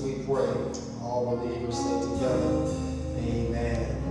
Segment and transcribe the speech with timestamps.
[0.00, 0.52] we pray.
[1.02, 2.66] All believers say together,
[3.18, 4.02] Amen.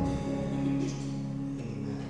[1.59, 2.05] Amen.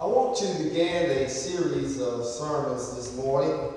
[0.00, 3.72] I want to begin a series of sermons this morning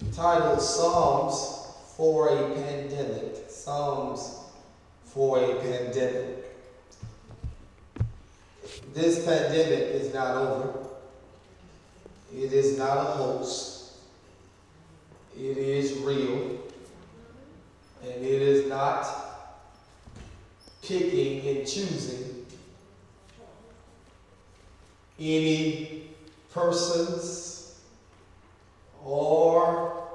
[0.00, 1.66] entitled Psalms
[1.96, 3.50] for a Pandemic.
[3.50, 4.36] Psalms
[5.04, 6.44] for a Pandemic.
[8.94, 10.87] This pandemic is not over.
[12.34, 13.98] It is not a hoax.
[15.36, 16.58] It is real.
[18.02, 19.06] And it is not
[20.82, 22.46] picking and choosing
[25.18, 26.04] any
[26.52, 27.78] persons
[29.04, 30.08] or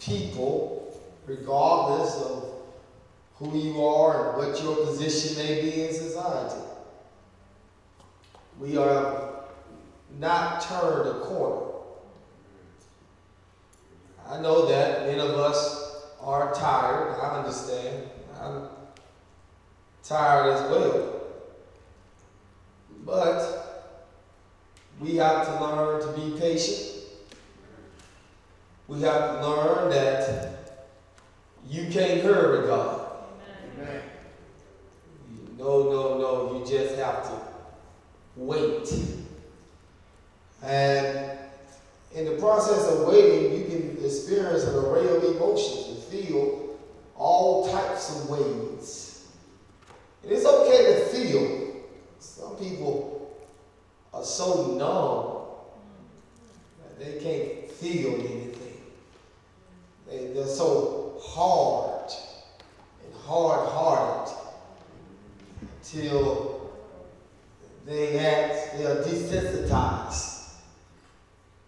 [0.00, 2.54] people, regardless of
[3.36, 6.60] who you are and what your position may be in society.
[8.58, 9.33] We are
[10.18, 11.72] not turned a corner.
[14.28, 17.18] I know that many of us are tired.
[17.20, 18.08] I understand.
[18.40, 18.68] I'm
[20.02, 21.20] tired as well.
[23.04, 24.04] But
[25.00, 27.02] we have to learn to be patient.
[28.86, 30.88] We have to learn that
[31.66, 33.16] you can't hurry God.
[33.74, 34.02] Amen.
[35.58, 36.58] No, no, no.
[36.58, 37.40] You just have to
[38.36, 39.23] wait.
[40.64, 41.38] And
[42.14, 46.76] in the process of waiting, you can experience an array of emotions and feel
[47.16, 49.28] all types of ways.
[50.22, 51.82] And it's okay to feel.
[52.18, 53.36] Some people
[54.14, 55.34] are so numb
[56.82, 58.80] that they can't feel anything.
[60.08, 62.10] They, they're so hard
[63.04, 64.34] and hard hearted
[65.82, 66.70] till
[67.84, 70.33] they act, they are desensitized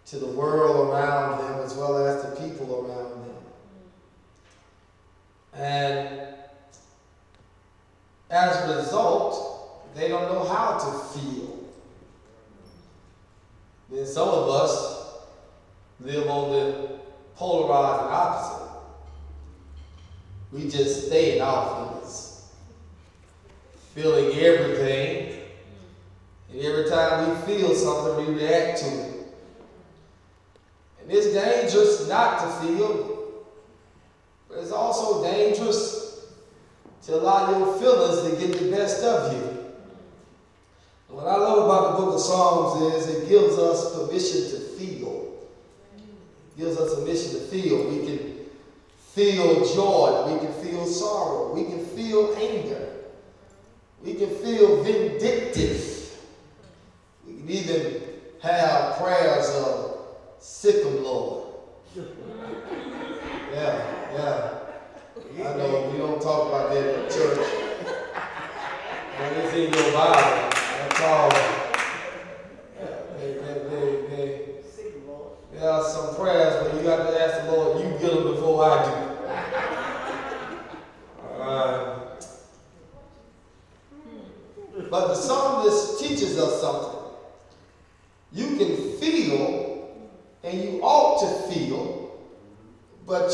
[0.07, 3.43] to the world around them as well as the people around them.
[5.53, 6.27] And
[8.29, 11.69] as a result, they don't know how to feel.
[13.89, 15.17] Then some of us
[15.99, 16.99] live on the
[17.35, 18.67] polarizing opposite.
[20.53, 22.43] We just stay in our feelings,
[23.93, 25.41] feeling everything.
[26.49, 29.16] And every time we feel something, we react to it.
[31.07, 33.45] And it's dangerous not to feel,
[34.49, 36.25] but it's also dangerous
[37.03, 39.73] to allow your feelings to get the best of you.
[41.07, 45.47] What I love about the book of Psalms is it gives us permission to feel.
[45.95, 47.89] It gives us permission to feel.
[47.89, 48.35] We can
[49.13, 50.33] feel joy.
[50.33, 51.53] We can feel sorrow.
[51.53, 52.89] We can feel anger.
[54.03, 56.11] We can feel vindictive.
[57.25, 58.01] We can even
[58.41, 59.96] have prayers of
[60.39, 61.43] sick 'em, Lord.
[63.53, 63.75] Yeah,
[64.13, 65.47] yeah.
[65.47, 67.47] I know we don't talk about that in church.
[69.17, 70.49] But it's in your Bible.
[70.51, 71.31] That's all.
[72.79, 73.55] Yeah, they, they,
[74.09, 74.27] they,
[75.53, 78.63] there are some prayers where you got to ask the Lord, you get them before
[78.63, 78.91] I do.
[81.41, 81.99] Uh,
[84.89, 86.99] but the psalmist teaches us something.
[88.33, 90.05] You can feel,
[90.43, 91.95] and you ought to feel,
[93.07, 93.31] but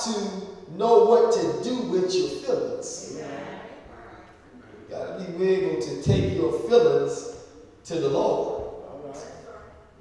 [0.00, 3.16] to know what to do with your feelings.
[3.16, 7.36] You got to be able to take your feelings
[7.84, 8.84] to the Lord.
[9.04, 9.24] Right.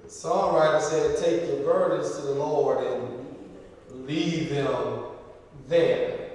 [0.04, 5.04] The songwriter said, Take your burdens to the Lord and leave them
[5.68, 6.30] there.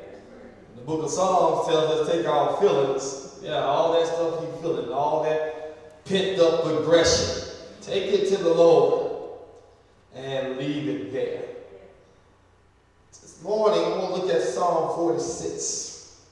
[0.76, 4.92] The book of Psalms tells us take our feelings, yeah, all that stuff you feeling,
[4.92, 7.48] all that pent up aggression.
[7.80, 9.10] Take it to the Lord
[10.14, 11.39] and leave it there.
[13.42, 16.26] Morning, I'm going to look at Psalm 46.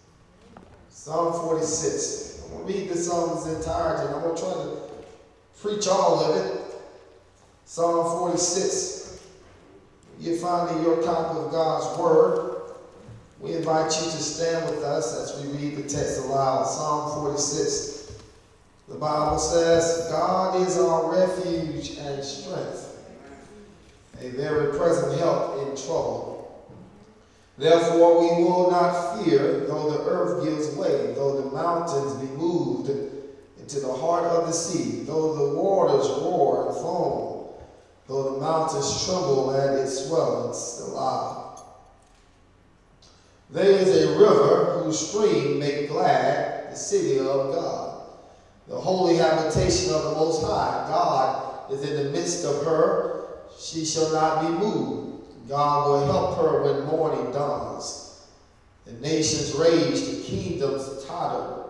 [0.91, 2.43] Psalm 46.
[2.45, 4.77] I'm going to read this psalm in entirety, and I'm going to try to
[5.63, 6.61] preach all of it.
[7.65, 9.27] Psalm 46.
[10.21, 12.75] You find in your copy of God's Word.
[13.41, 16.65] We invite you to stand with us as we read the text aloud.
[16.65, 18.19] Psalm 46.
[18.87, 23.03] The Bible says, God is our refuge and strength,
[24.21, 26.38] a very present help in trouble.
[27.59, 32.89] Therefore, we will not fear, though the earth gives way, though the mountains be moved
[33.59, 37.49] into the heart of the sea, though the waters roar and foam,
[38.07, 41.61] though the mountains tremble at its swelling, Selah.
[43.51, 48.03] There is a river whose stream make glad the city of God,
[48.69, 50.87] the holy habitation of the Most High.
[50.87, 53.25] God is in the midst of her.
[53.59, 55.08] She shall not be moved.
[55.49, 58.27] God will help her when morning dawns.
[58.85, 61.65] The nations rage, the kingdoms totter.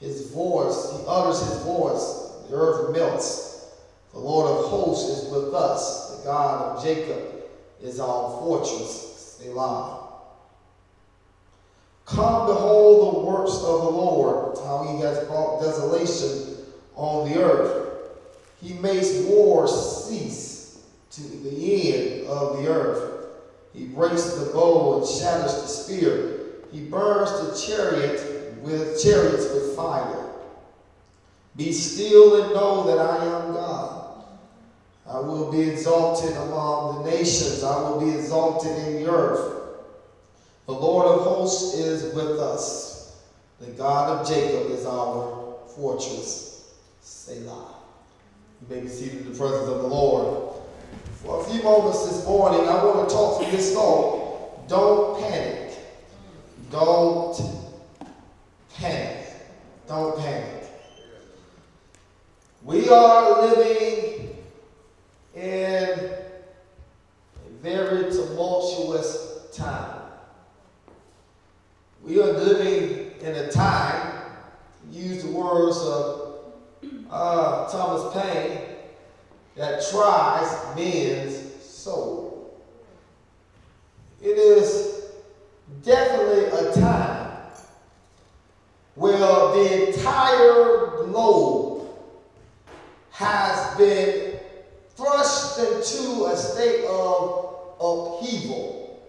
[0.00, 3.64] His voice, he utters his voice, the earth melts.
[4.12, 6.16] The Lord of hosts is with us.
[6.16, 7.44] The God of Jacob
[7.82, 9.38] is our fortress.
[9.38, 10.08] Selah.
[12.04, 16.64] Come behold the works of the Lord, how he has brought desolation
[16.94, 18.10] on the earth.
[18.60, 20.55] He makes war cease
[21.16, 23.28] to the end of the earth.
[23.72, 26.40] He breaks the bow and shatters the spear.
[26.72, 30.30] He burns the chariot with chariots with fire.
[31.56, 34.24] Be still and know that I am God.
[35.06, 37.62] I will be exalted among the nations.
[37.62, 39.54] I will be exalted in the earth.
[40.66, 43.16] The Lord of hosts is with us.
[43.60, 46.74] The God of Jacob is our fortress.
[47.00, 47.74] Selah.
[48.60, 50.45] You may be seated in the presence of the Lord.
[51.22, 54.68] For a few moments this morning, I want to talk through this thought.
[54.68, 55.72] Don't panic.
[56.70, 57.40] Don't
[58.74, 59.26] panic.
[59.88, 60.64] Don't panic.
[62.62, 64.36] We are living
[65.34, 66.28] in a
[67.62, 70.02] very tumultuous time.
[72.02, 74.22] We are living in a time,
[74.90, 76.54] use the words of
[77.10, 78.65] uh, Thomas Paine,
[79.56, 82.62] that tries men's soul.
[84.20, 85.04] It is
[85.82, 87.26] definitely a time
[88.94, 91.86] where the entire globe
[93.10, 94.38] has been
[94.94, 99.02] thrust into a state of upheaval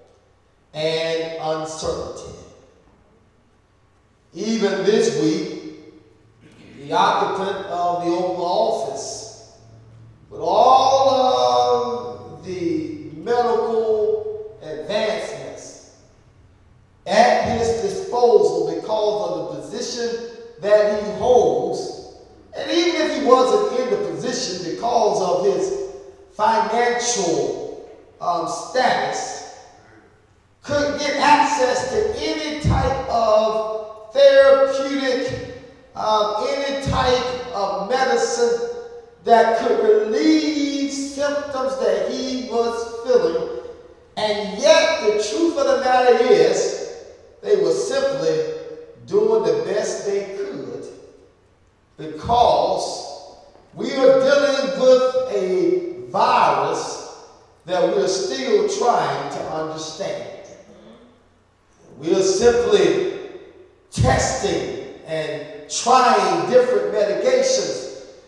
[0.73, 2.37] and uncertainty.
[4.33, 5.79] Even this week,
[6.77, 9.26] the occupant of the Oval Office,
[10.29, 15.95] with all of the medical advancements
[17.05, 20.31] at his disposal because of the position
[20.61, 22.17] that he holds,
[22.57, 25.91] and even if he wasn't in the position because of his
[26.33, 29.55] financial um, status,
[30.63, 35.55] could get access to any type of therapeutic,
[35.95, 38.76] um, any type of medicine
[39.27, 43.59] that could relieve symptoms that he was feeling.
[44.15, 47.03] And yet, the truth of the matter is,
[47.41, 48.53] they were simply
[49.05, 50.85] doing the best they could
[51.97, 53.35] because
[53.73, 57.25] we are dealing with a virus
[57.65, 60.47] that we're still trying to understand.
[61.99, 63.19] We are simply
[63.91, 67.86] testing and trying different medications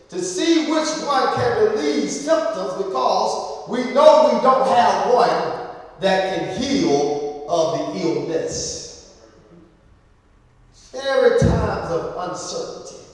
[0.10, 5.68] to see which one can relieve symptoms because we know we don't have one
[6.00, 9.16] that can heal of the illness.
[10.92, 13.06] There are times of uncertainty.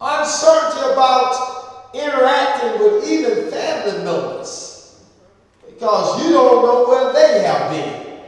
[0.00, 5.00] Uncertainty about interacting with even family members
[5.66, 8.20] because you don't know where they have been.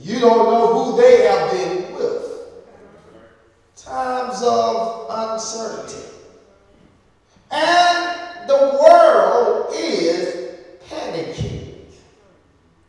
[0.00, 1.77] You don't know who they have been.
[3.88, 6.08] Times of uncertainty.
[7.50, 10.58] And the world is
[10.90, 11.74] panicking.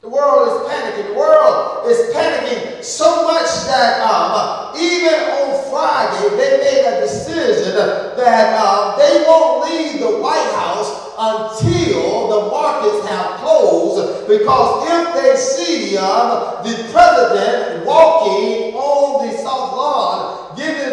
[0.01, 1.07] The world is panicking.
[1.07, 7.75] The world is panicking so much that um, even on Friday they made a decision
[8.17, 14.27] that um, they won't leave the White House until the markets have closed.
[14.27, 20.38] Because if they see um, the president walking on the South Lawn,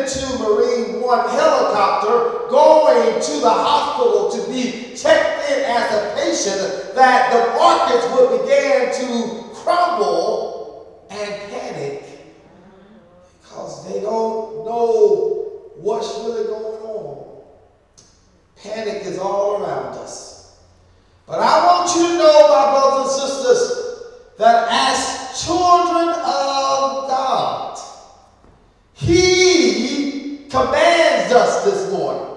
[0.07, 6.15] getting to Marine One helicopter, going to the hospital to be checked in as a
[6.15, 12.05] patient, that the markets would begin to crumble and panic
[13.41, 17.43] because they don't know what's really going on.
[18.57, 20.59] Panic is all around us.
[21.27, 27.79] But I want you to know, my brothers and sisters, that as children of God,
[28.95, 29.37] He
[30.57, 32.35] commands us this morning.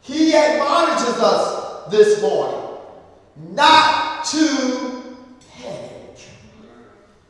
[0.00, 2.60] He admonishes us this morning
[3.52, 5.16] not to
[5.52, 6.18] panic.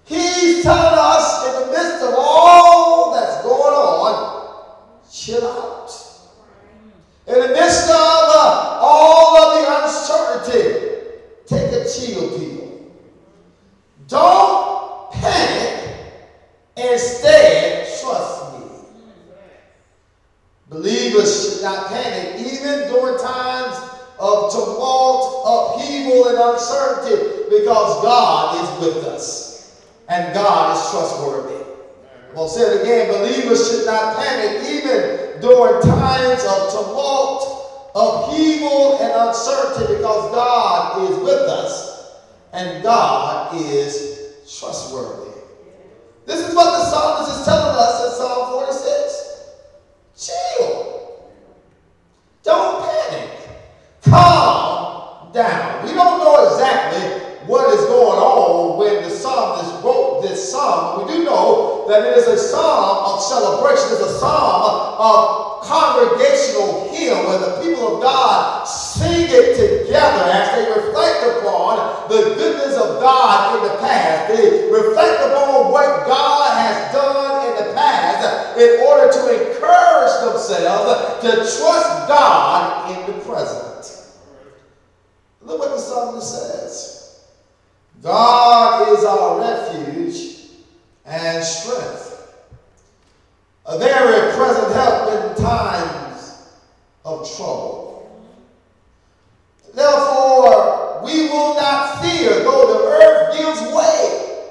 [0.04, 5.90] He's telling us in the midst of all that's going on, chill out.
[7.26, 10.88] In the midst of uh, all of the uncertainty,
[11.44, 12.92] take a chill pill.
[14.06, 16.14] Don't panic.
[16.78, 18.47] Instead, trust.
[20.68, 23.76] Believers should not panic even during times
[24.18, 29.48] of tumult, upheaval, and uncertainty because God is with us
[30.08, 31.64] and God is trustworthy.
[32.36, 33.08] I'll say it again.
[33.08, 41.16] Believers should not panic even during times of tumult, upheaval, and uncertainty because God is
[41.18, 42.18] with us
[42.52, 45.40] and God is trustworthy.
[46.26, 49.18] This is what the psalmist is telling us in Psalm 46.
[50.16, 51.32] Chill.
[52.42, 53.30] Don't panic.
[54.02, 55.86] Calm down.
[55.86, 57.06] We don't know exactly
[57.46, 61.06] what is going on when the psalmist wrote this psalm.
[61.06, 63.86] We do know that it is a psalm of celebration.
[63.94, 70.50] It's a psalm of congregational hymn where the people of God sing it together as
[70.58, 74.34] they reflect upon the goodness of God in the past.
[74.34, 81.22] They reflect upon what God has done in the past in order to encourage themselves
[81.22, 83.67] to trust God in the present.
[85.48, 87.24] Look what the psalmist says.
[88.02, 90.50] God is our refuge
[91.06, 92.34] and strength,
[93.64, 96.50] a very present help in times
[97.06, 98.28] of trouble.
[99.74, 104.50] Therefore, we will not fear, though the earth gives way,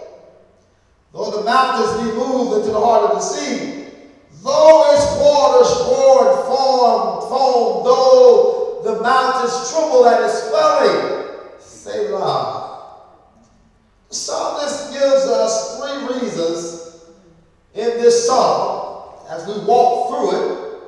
[1.13, 3.85] though the mountains be moved into the heart of the sea,
[4.43, 11.27] though its waters roar and foam, foam, though the mountains tremble at its swelling,
[11.59, 13.03] Selah.
[14.09, 17.05] The psalmist gives us three reasons
[17.73, 20.81] in this psalm as we walk through it.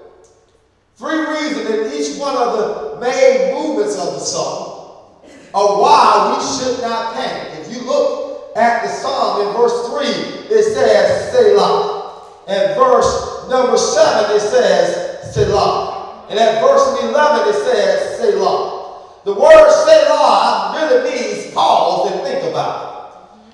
[0.96, 5.16] Three reasons in each one of the main movements of the psalm
[5.54, 7.60] of why we should not panic.
[7.60, 12.46] If you look at the psalm in verse 3, it says Selah.
[12.48, 16.00] And verse number 7, it says Selah.
[16.30, 19.01] And at verse 11, it says Selah.
[19.25, 22.86] The word Selah really means pause and think about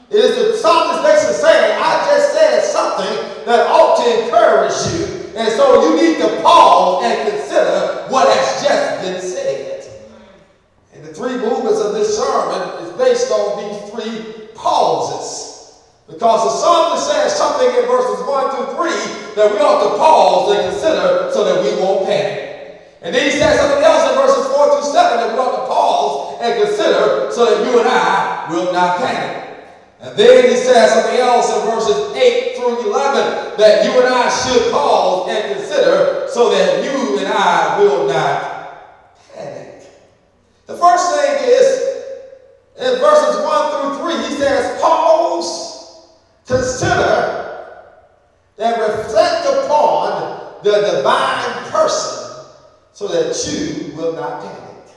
[0.09, 0.15] it.
[0.17, 5.31] It is the psalmist basically saying, I just said something that ought to encourage you.
[5.35, 9.89] And so you need to pause and consider what has just been said.
[10.93, 15.81] And the three movements of this sermon is based on these three pauses.
[16.07, 20.55] Because the psalmist says something in verses 1 through 3 that we ought to pause
[20.55, 22.81] and consider so that we won't panic.
[23.01, 25.67] And then he says something else in verses 4 through 7 that we ought to
[25.67, 29.67] pause and consider so that you and I will not panic.
[29.99, 34.29] And then he says something else in verses 8 through 11 that you and I
[34.29, 38.79] should pause and consider so that you and I will not
[39.33, 39.87] panic.
[40.65, 41.85] The first thing is
[42.77, 46.09] in verses 1 through 3, he says, pause,
[46.45, 47.44] consider,
[48.57, 52.45] and reflect upon the divine person
[52.93, 54.95] so that you will not panic.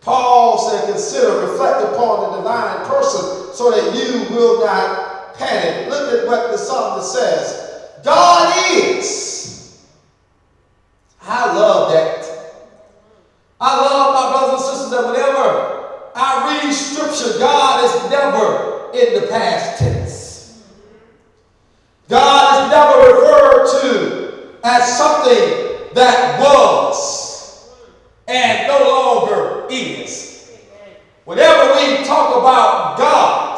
[0.00, 5.88] Paul said, consider, reflect upon the divine person so that you will not panic.
[5.88, 8.02] Look at what the psalmist says.
[8.02, 9.78] God is.
[11.22, 12.26] I love that.
[13.60, 19.20] I love my brothers and sisters that whenever I read scripture, God is never in
[19.20, 20.29] the past tense.
[22.10, 27.70] God is never referred to as something that was
[28.26, 30.58] and no longer is.
[31.24, 33.50] Whenever we talk about God,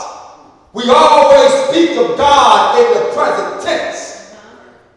[0.75, 4.35] we always speak of God in the present tense.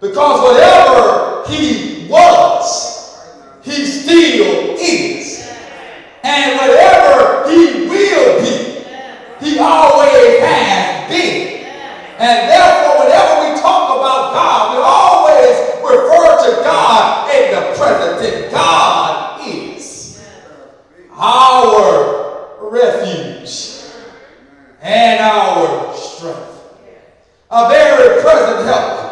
[0.01, 3.17] Because whatever He was,
[3.63, 5.50] He still is.
[6.24, 11.45] And whatever He will be, He always has been.
[12.17, 12.50] And
[16.63, 18.51] God in the present.
[18.51, 20.23] God is
[21.11, 23.91] our refuge
[24.81, 26.61] and our strength.
[27.51, 29.05] A very present help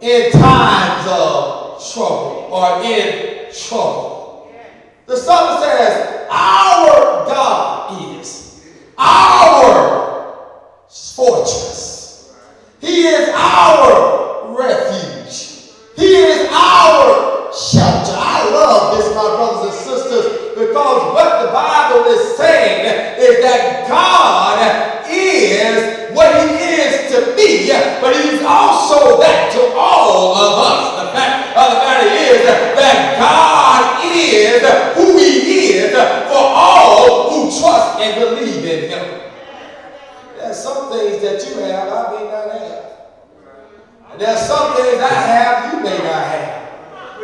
[0.00, 4.52] in times of trouble or in trouble.
[5.06, 8.64] The psalmist says, Our God is
[8.96, 10.36] our
[10.88, 12.34] fortress.
[12.80, 15.49] He is our refuge.
[16.00, 18.16] He is our shelter.
[18.16, 22.88] I love this, my brothers and sisters, because what the Bible is saying
[23.20, 24.56] is that God
[25.04, 27.68] is what He is to me,
[28.00, 31.04] but He's also that to all of us.
[31.04, 34.64] The fact of the matter is that God is
[34.96, 39.20] who He is for all who trust and believe in Him.
[40.38, 42.90] There's some things that you have I may not have.
[44.12, 45.29] And there's some things I have.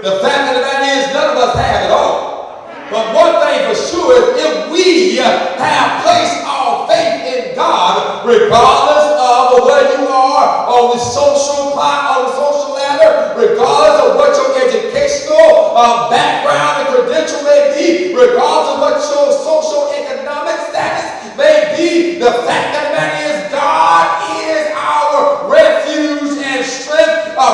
[0.07, 2.63] The fact of the matter is none of us have it all.
[2.95, 9.03] But one thing for sure is if we have placed our faith in God, regardless
[9.19, 14.55] of where you are on the social on the social ladder, regardless of what your
[14.63, 21.75] educational uh, background and credential may be, regardless of what your social economic status may
[21.75, 24.07] be, the fact that matter is God
[24.39, 27.51] is our refuge and strength, a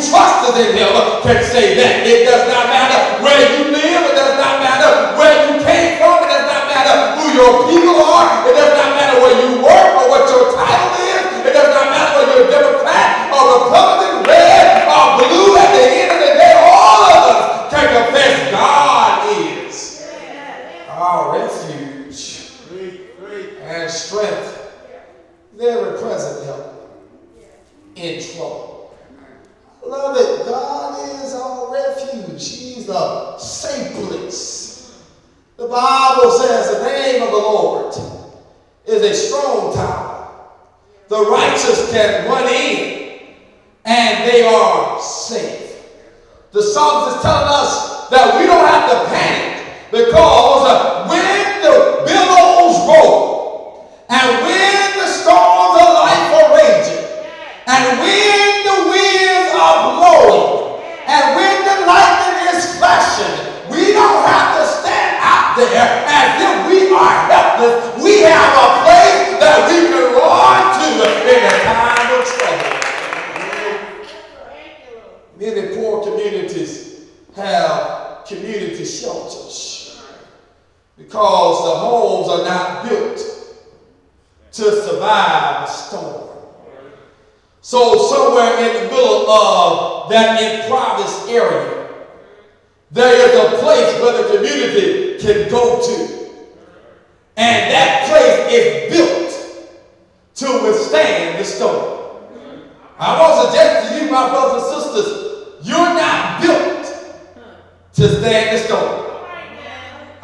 [0.00, 2.06] trusts in Him can say that.
[2.08, 6.24] It does not matter where you live, it does not matter where you came from,
[6.24, 9.90] it does not matter who your people are, it does not matter where you work
[10.00, 14.24] or what your title is, it does not matter whether you're a Democrat or Republican,
[14.24, 15.52] red or blue.
[15.60, 20.08] At the end of the day, all of us can confess God is
[20.88, 22.50] our refuge
[23.62, 24.72] and strength,
[25.56, 26.80] very present help
[27.96, 28.96] in trouble.
[29.86, 30.46] Love it.
[30.46, 32.58] God is our refuge.
[32.58, 35.02] He's a safe place.
[35.56, 37.94] The Bible says the name of the Lord
[38.86, 40.32] is a strong tower.
[41.08, 41.18] The
[41.70, 43.20] righteous can run in
[43.84, 45.86] and they are safe.
[46.52, 50.49] The psalmist is telling us that we don't have to panic because
[78.80, 80.02] community shelters
[80.96, 83.18] because the homes are not built
[84.52, 86.28] to survive a storm.
[87.62, 91.88] So somewhere in the middle of that improvised area,
[92.90, 96.16] there is a place where the community can go to.
[97.36, 99.76] And that place is built
[100.34, 102.16] to withstand the storm.
[102.98, 106.79] I want to suggest to you, my brothers and sisters, you're not built
[108.00, 109.12] to stand the storm.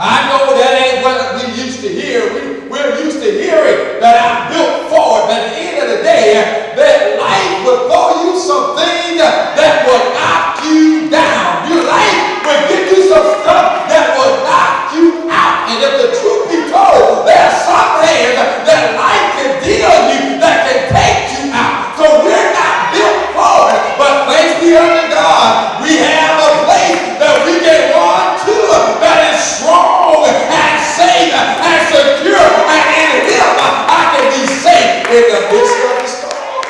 [0.01, 2.25] I know that ain't what we used to hear.
[2.33, 5.25] We, we're used to hearing that I'm built for it.
[5.29, 9.85] But at the end of the day, that life will throw you some things that
[9.85, 11.69] will knock you down.
[11.69, 15.69] Your life will give you some stuff that will knock you out.
[15.69, 20.41] And if the truth be told, there are some things that life can deal you
[20.41, 21.93] that can take you out.
[22.01, 23.81] So we're not built for it.
[24.01, 28.57] But thanks be unto God, we have a place that we can run to
[29.01, 32.37] that is strong and safe and secure.
[32.37, 33.57] And in Him,
[33.89, 36.61] I can be safe in the midst of the storm.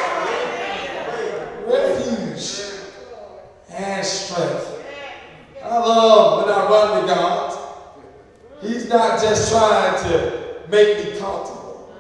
[1.67, 2.47] Refuge
[3.75, 4.67] and strength.
[5.63, 7.59] I love when I run to God.
[8.61, 11.95] He's not just trying to make me comfortable.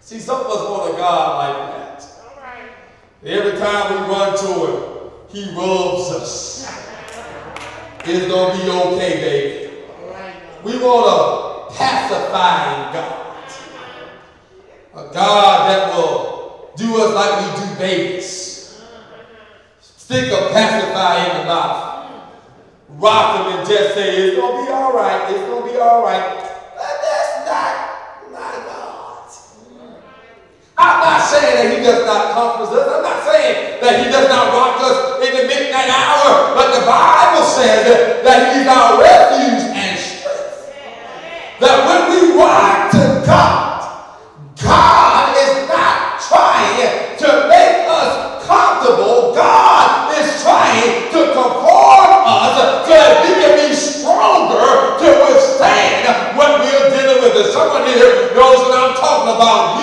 [0.00, 1.86] See, some of us want a God like that.
[3.24, 6.72] Every time we run to Him, He rubs us.
[8.04, 9.66] It's going to be okay, baby.
[10.62, 13.22] We want a pacifying God.
[14.94, 18.80] A God that will do us like we do babies.
[19.80, 21.95] Stick a pacifier in the mouth.
[22.88, 25.26] Rock them and just say, it's going to be all right.
[25.28, 26.22] It's going to be all right.
[26.78, 27.74] But that's not
[28.30, 29.26] my God.
[30.78, 32.86] I'm not saying that he does not comfort us.
[32.86, 36.54] I'm not saying that he does not rock us in the midnight hour.
[36.54, 40.70] But the Bible says that, that he's our refuge and strength.
[41.58, 43.82] That when we run to God,
[44.62, 44.95] God
[57.56, 59.75] someone here knows what I'm talking about.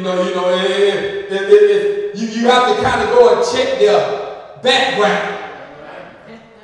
[0.00, 0.48] You know, you know,
[2.14, 4.00] you, you have to kind of go and check their
[4.62, 5.44] background.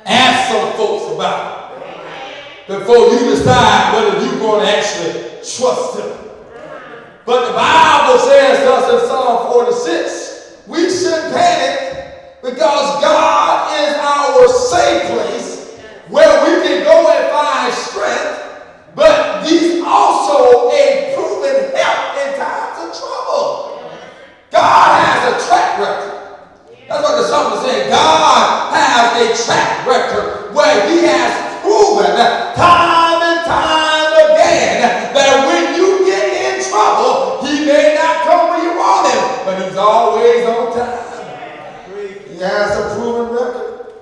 [0.07, 6.17] Ask some folks about it before you decide whether you're going to actually trust them.
[7.27, 13.95] But the Bible says to us in Psalm 46, we shouldn't panic because God is
[13.97, 18.37] our safe place where we can go and find strength
[18.95, 22.66] but he's also a proven help in times
[24.51, 26.13] God has a track record.
[26.87, 27.89] That's what the psalmist is saying.
[27.89, 32.15] God has a track record where he has proven
[32.55, 38.63] time and time again that when you get in trouble, he may not come when
[38.63, 41.03] you want him, but he's always on time.
[42.31, 43.93] He has a proven record.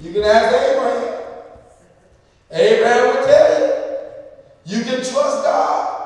[0.00, 1.22] You can ask Abraham.
[2.50, 3.72] Abraham would tell you.
[4.64, 6.01] You can trust God.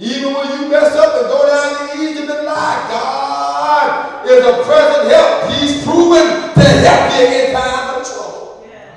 [0.00, 4.64] Even when you mess up and go down to Egypt and lie, God is a
[4.64, 5.52] present help.
[5.52, 8.66] He's proven to help you in times of trouble.
[8.66, 8.94] Yeah.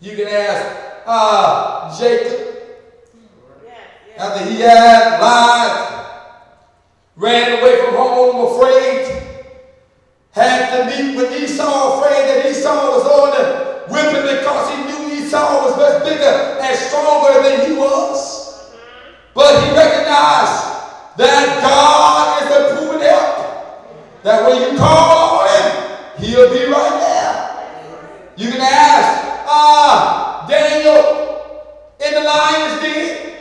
[0.00, 2.46] You can ask uh, Jacob
[4.16, 6.06] after he had lied,
[7.16, 9.22] ran away from home afraid,
[10.30, 15.26] had to meet with Esau, afraid that Esau was on the whipping because he knew
[15.26, 18.35] Esau was much bigger and stronger than he was.
[19.36, 20.64] But he recognized
[21.20, 24.24] that God is a proven help.
[24.24, 27.36] That when you call on him, he'll be right there.
[28.38, 31.04] You can ask, ah, uh, Daniel
[32.00, 33.36] in the lion's den.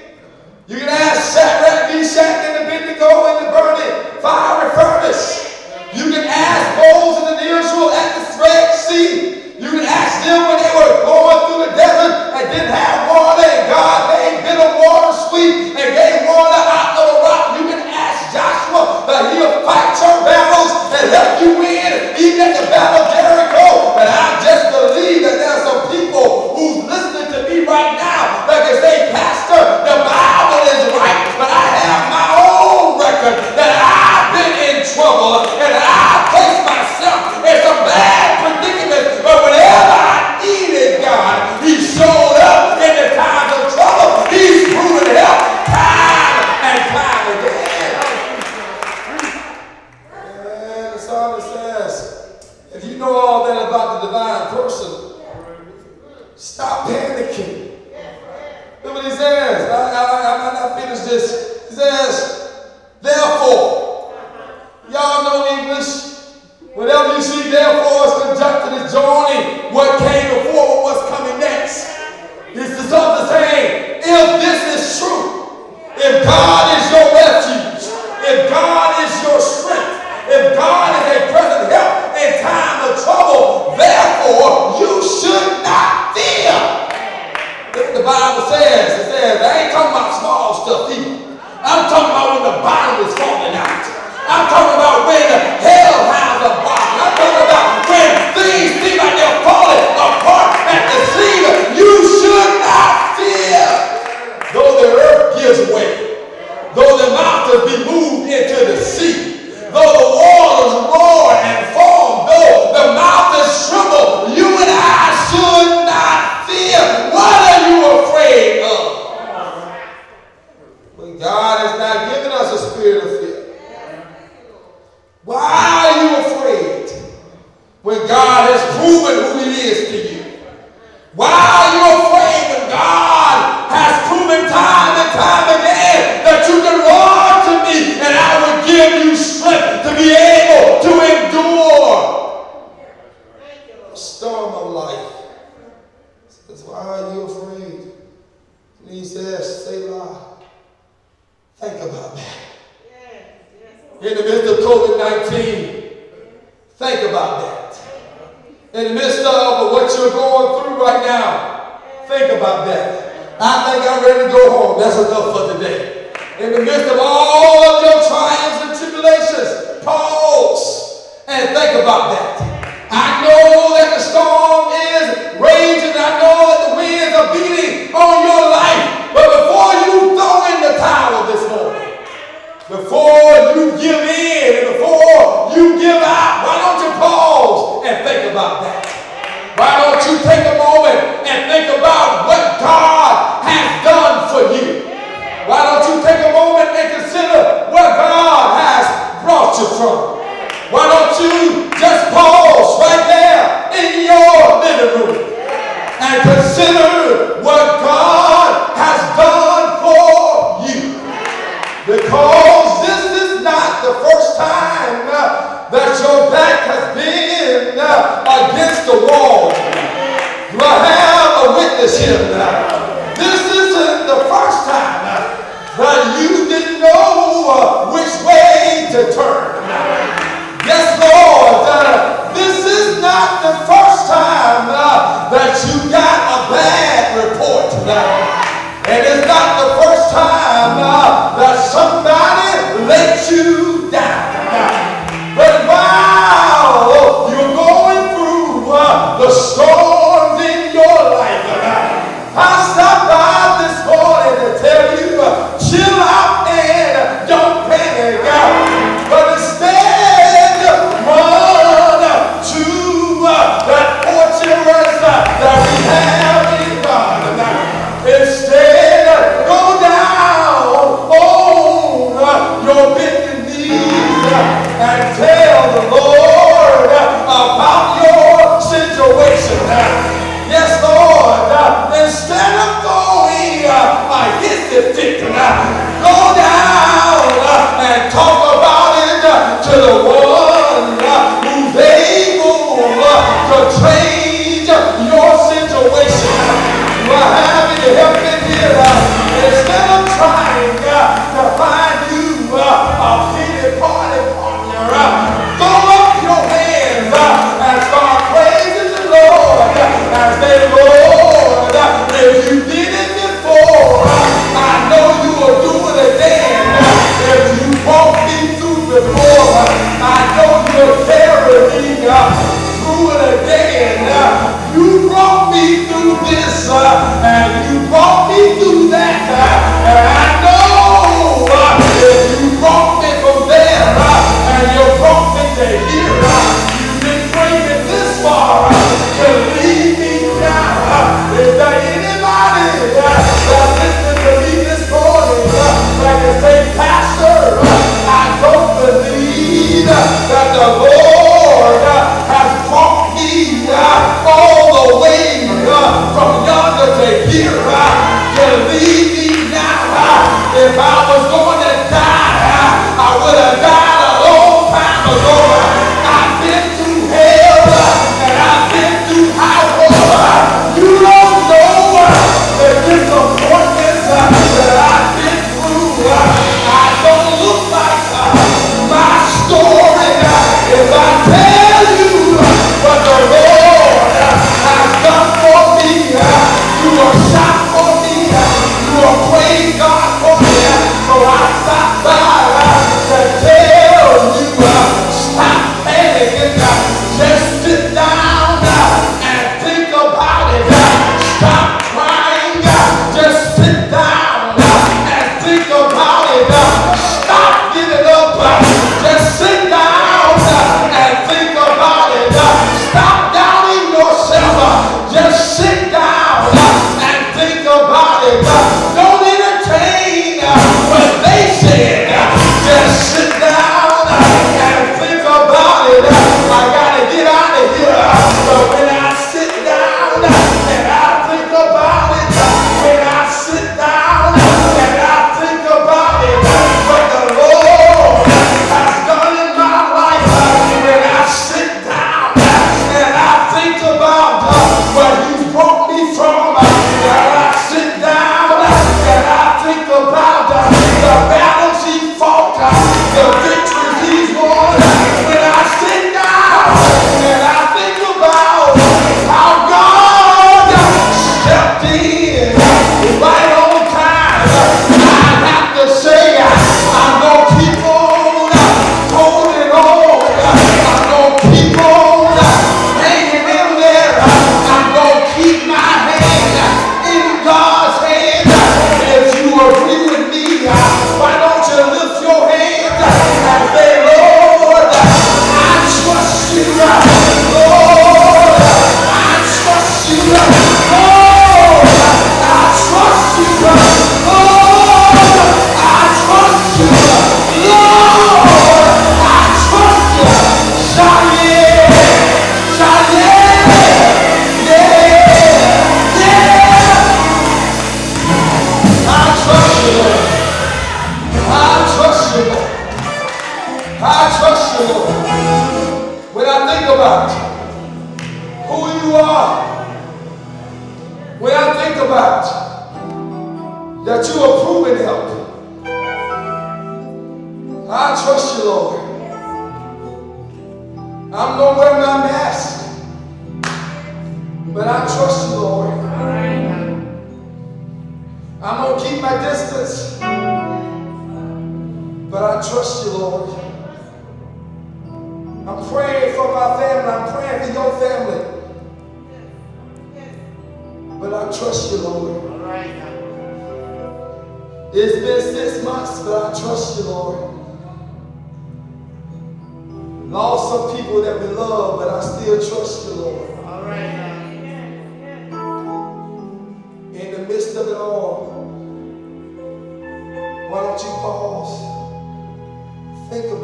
[0.68, 5.64] You can ask Shadrach, Meshach, and Abednego in the burning fiery furnace.
[5.96, 9.35] You can ask Moses and Israel at the Red Sea.
[9.66, 13.50] You can ask them when they were going through the desert and didn't have water,
[13.50, 17.58] and God made bitter water sweet and gave water out of the rock.
[17.58, 22.62] You can ask Joshua that he'll fight your battles and help you win, even at
[22.62, 23.98] the battle of Jericho.
[23.98, 28.46] But I just believe that there are some people who's listening to me right now
[28.46, 29.10] that can say,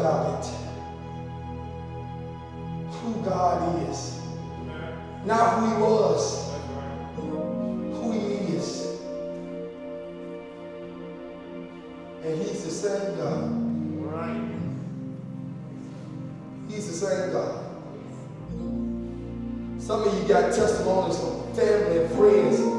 [0.02, 0.52] about it.
[2.92, 4.20] Who God is.
[5.26, 6.52] Not who he was.
[7.16, 8.20] Who he
[8.56, 9.00] is.
[12.24, 13.42] And he's the same God.
[14.12, 14.52] Right.
[16.68, 17.66] He's the same God.
[19.80, 22.71] Some of you got testimonies from family and friends